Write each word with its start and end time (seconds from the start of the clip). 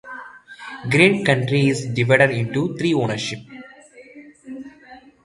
Grant 0.89 1.23
County 1.27 1.69
is 1.69 1.85
divided 1.93 2.31
into 2.31 2.75
three 2.75 2.91
townships. 2.91 3.45